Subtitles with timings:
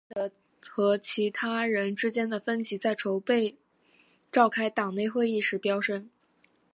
[0.15, 0.33] 阿南德
[0.71, 3.59] 和其他人之间的分歧在筹备
[4.31, 6.09] 召开党内会议时飙升。